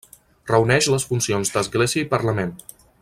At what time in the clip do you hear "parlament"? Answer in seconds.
2.15-2.57